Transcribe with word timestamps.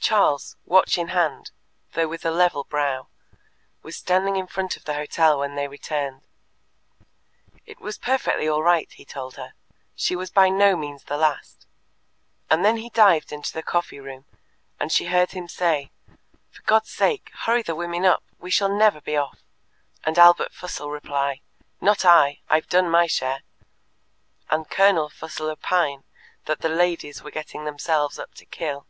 Charles, 0.00 0.56
watch 0.64 0.98
in 0.98 1.08
hand, 1.08 1.52
though 1.92 2.08
with 2.08 2.24
a 2.26 2.32
level 2.32 2.64
brow, 2.64 3.06
was 3.82 3.94
standing 3.96 4.34
in 4.34 4.48
front 4.48 4.76
of 4.76 4.82
the 4.84 4.94
hotel 4.94 5.38
when 5.38 5.54
they 5.54 5.68
returned. 5.68 6.22
It 7.66 7.78
was 7.80 7.96
perfectly 7.96 8.48
all 8.48 8.64
right, 8.64 8.90
he 8.90 9.04
told 9.04 9.36
her; 9.36 9.52
she 9.94 10.16
was 10.16 10.28
by 10.28 10.48
no 10.48 10.74
means 10.74 11.04
the 11.04 11.16
last. 11.16 11.68
And 12.48 12.64
then 12.64 12.78
he 12.78 12.90
dived 12.90 13.30
into 13.30 13.52
the 13.52 13.62
coffee 13.62 14.00
room, 14.00 14.24
and 14.80 14.90
she 14.90 15.04
heard 15.06 15.30
him 15.30 15.46
say, 15.46 15.92
"For 16.50 16.62
God's 16.62 16.90
sake, 16.90 17.30
hurry 17.42 17.62
the 17.62 17.76
women 17.76 18.04
up; 18.04 18.24
we 18.40 18.50
shall 18.50 18.74
never 18.74 19.00
be 19.00 19.16
off," 19.16 19.44
and 20.02 20.18
Albert 20.18 20.52
Fussell 20.52 20.90
reply, 20.90 21.42
"Not 21.80 22.04
I; 22.04 22.40
I've 22.48 22.68
done 22.68 22.90
my 22.90 23.06
share," 23.06 23.44
and 24.50 24.68
Colonel 24.68 25.08
Fussell 25.10 25.48
opine 25.50 26.02
that 26.46 26.60
the 26.60 26.68
ladies 26.70 27.22
were 27.22 27.30
getting 27.30 27.64
themselves 27.64 28.18
up 28.18 28.34
to 28.34 28.44
kill. 28.44 28.88